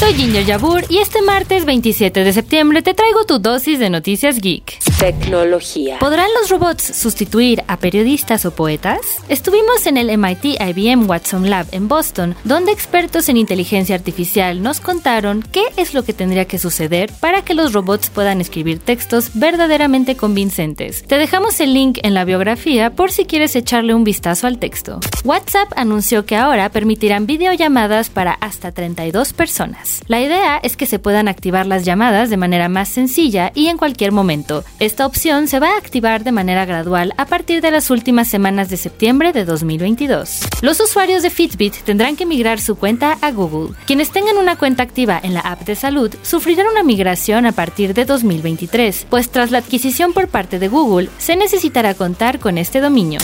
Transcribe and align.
Soy 0.00 0.14
Ginger 0.14 0.46
Yabur 0.46 0.84
y 0.88 0.96
este 0.96 1.20
martes 1.20 1.66
27 1.66 2.24
de 2.24 2.32
septiembre 2.32 2.80
te 2.80 2.94
traigo 2.94 3.26
tu 3.26 3.38
dosis 3.38 3.78
de 3.78 3.90
noticias 3.90 4.40
geek. 4.40 4.78
Tecnología. 4.98 5.98
¿Podrán 5.98 6.28
los 6.40 6.48
robots 6.48 6.82
sustituir 6.96 7.62
a 7.68 7.76
periodistas 7.76 8.46
o 8.46 8.50
poetas? 8.50 8.98
Estuvimos 9.28 9.86
en 9.86 9.98
el 9.98 10.16
MIT 10.16 10.58
IBM 10.58 11.06
Watson 11.06 11.50
Lab 11.50 11.66
en 11.72 11.86
Boston, 11.86 12.34
donde 12.44 12.72
expertos 12.72 13.28
en 13.28 13.36
inteligencia 13.36 13.94
artificial 13.94 14.62
nos 14.62 14.80
contaron 14.80 15.42
qué 15.52 15.64
es 15.76 15.92
lo 15.92 16.02
que 16.02 16.14
tendría 16.14 16.46
que 16.46 16.58
suceder 16.58 17.12
para 17.20 17.42
que 17.42 17.52
los 17.52 17.74
robots 17.74 18.08
puedan 18.08 18.40
escribir 18.40 18.78
textos 18.78 19.32
verdaderamente 19.34 20.16
convincentes. 20.16 21.02
Te 21.02 21.18
dejamos 21.18 21.60
el 21.60 21.74
link 21.74 21.98
en 22.02 22.14
la 22.14 22.24
biografía 22.24 22.88
por 22.88 23.12
si 23.12 23.26
quieres 23.26 23.54
echarle 23.54 23.92
un 23.92 24.04
vistazo 24.04 24.46
al 24.46 24.58
texto. 24.58 24.98
WhatsApp 25.24 25.70
anunció 25.76 26.24
que 26.24 26.36
ahora 26.36 26.70
permitirán 26.70 27.26
videollamadas 27.26 28.08
para 28.08 28.32
hasta 28.32 28.72
32 28.72 29.34
personas. 29.34 29.89
La 30.06 30.20
idea 30.20 30.58
es 30.62 30.76
que 30.76 30.86
se 30.86 30.98
puedan 30.98 31.28
activar 31.28 31.66
las 31.66 31.84
llamadas 31.84 32.30
de 32.30 32.36
manera 32.36 32.68
más 32.68 32.88
sencilla 32.88 33.52
y 33.54 33.68
en 33.68 33.76
cualquier 33.76 34.12
momento. 34.12 34.64
Esta 34.78 35.06
opción 35.06 35.48
se 35.48 35.60
va 35.60 35.70
a 35.70 35.78
activar 35.78 36.24
de 36.24 36.32
manera 36.32 36.64
gradual 36.64 37.14
a 37.16 37.26
partir 37.26 37.60
de 37.60 37.70
las 37.70 37.90
últimas 37.90 38.28
semanas 38.28 38.68
de 38.70 38.76
septiembre 38.76 39.32
de 39.32 39.44
2022. 39.44 40.40
Los 40.62 40.80
usuarios 40.80 41.22
de 41.22 41.30
Fitbit 41.30 41.74
tendrán 41.84 42.16
que 42.16 42.26
migrar 42.26 42.60
su 42.60 42.76
cuenta 42.76 43.18
a 43.20 43.30
Google. 43.30 43.74
Quienes 43.86 44.10
tengan 44.10 44.36
una 44.36 44.56
cuenta 44.56 44.82
activa 44.82 45.20
en 45.22 45.34
la 45.34 45.40
app 45.40 45.62
de 45.62 45.74
salud 45.74 46.14
sufrirán 46.22 46.66
una 46.66 46.82
migración 46.82 47.46
a 47.46 47.52
partir 47.52 47.94
de 47.94 48.04
2023, 48.04 49.06
pues 49.10 49.30
tras 49.30 49.50
la 49.50 49.58
adquisición 49.58 50.12
por 50.12 50.28
parte 50.28 50.58
de 50.58 50.68
Google 50.68 51.08
se 51.18 51.36
necesitará 51.36 51.94
contar 51.94 52.38
con 52.38 52.58
este 52.58 52.80
dominio. 52.80 53.20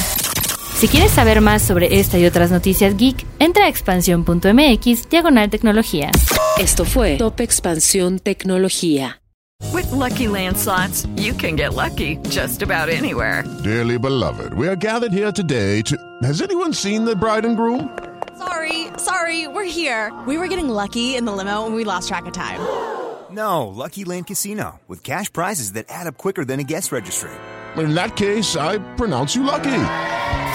Si 0.76 0.88
quieres 0.88 1.10
saber 1.10 1.40
más 1.40 1.62
sobre 1.62 1.98
esta 1.98 2.18
y 2.18 2.26
otras 2.26 2.50
noticias 2.50 2.98
geek, 2.98 3.24
entra 3.38 3.64
a 3.64 3.68
expansión.mx 3.68 5.08
diagonal 5.08 5.48
tecnología. 5.48 6.10
Esto 6.58 6.84
fue 6.84 7.16
Top 7.16 7.40
Expansión 7.40 8.20
Tecnología. 8.20 9.22
With 9.72 9.90
lucky 9.90 10.26
landslots, 10.26 11.08
you 11.16 11.32
can 11.32 11.56
get 11.56 11.72
lucky 11.72 12.18
just 12.28 12.62
about 12.62 12.90
anywhere. 12.90 13.42
Dearly 13.64 13.98
beloved, 13.98 14.52
we 14.52 14.68
are 14.68 14.76
gathered 14.76 15.12
here 15.12 15.32
today 15.32 15.80
to. 15.80 15.96
Has 16.22 16.42
anyone 16.42 16.74
seen 16.74 17.06
the 17.06 17.16
bride 17.16 17.46
and 17.46 17.56
groom? 17.56 17.88
Sorry, 18.36 18.88
sorry, 18.98 19.48
we're 19.48 19.64
here. 19.64 20.12
We 20.26 20.36
were 20.36 20.46
getting 20.46 20.68
lucky 20.68 21.16
in 21.16 21.24
the 21.24 21.32
limo 21.32 21.64
and 21.64 21.74
we 21.74 21.84
lost 21.84 22.08
track 22.08 22.26
of 22.26 22.34
time. 22.34 22.60
No, 23.30 23.66
Lucky 23.68 24.04
Land 24.04 24.26
Casino, 24.26 24.78
with 24.88 25.02
cash 25.02 25.32
prizes 25.32 25.72
that 25.72 25.86
add 25.88 26.06
up 26.06 26.18
quicker 26.18 26.44
than 26.44 26.60
a 26.60 26.64
guest 26.64 26.92
registry. 26.92 27.30
In 27.78 27.94
that 27.94 28.14
case, 28.14 28.56
I 28.56 28.76
pronounce 28.96 29.34
you 29.34 29.42
lucky. 29.42 30.15